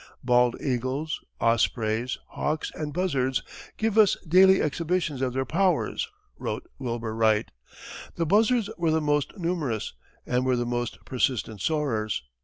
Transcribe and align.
Bald 0.23 0.55
eagles, 0.59 1.23
ospreys, 1.39 2.17
hawks, 2.29 2.71
and 2.73 2.91
buzzards 2.91 3.43
give 3.77 3.99
us 3.99 4.17
daily 4.27 4.59
exhibitions 4.59 5.21
of 5.21 5.33
their 5.33 5.45
powers 5.45 6.09
[wrote 6.39 6.67
Wilbur 6.79 7.13
Wright]. 7.13 7.51
The 8.15 8.25
buzzards 8.25 8.67
were 8.79 8.89
the 8.89 8.99
most 8.99 9.37
numerous, 9.37 9.93
and 10.25 10.43
were 10.43 10.55
the 10.57 10.65
most 10.65 11.05
persistent 11.05 11.61
soarers. 11.61 12.23